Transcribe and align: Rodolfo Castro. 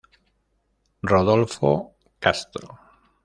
Rodolfo 1.11 1.93
Castro. 2.17 2.65